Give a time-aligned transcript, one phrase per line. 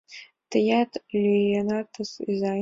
[0.51, 1.91] —Тыят лӱенат,
[2.31, 2.59] изай?